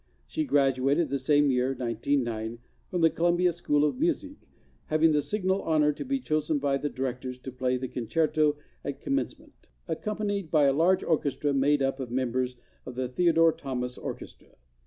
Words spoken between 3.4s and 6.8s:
School of Music, having the signal honor to be chosen by